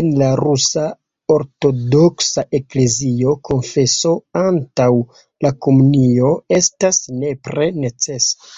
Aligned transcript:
En 0.00 0.08
la 0.22 0.30
Rusa 0.40 0.86
Ortodoksa 1.34 2.44
Eklezio 2.60 3.36
konfeso 3.52 4.16
antaŭ 4.44 4.90
la 5.48 5.56
komunio 5.68 6.36
estas 6.62 7.04
nepre 7.24 7.74
necesa. 7.84 8.54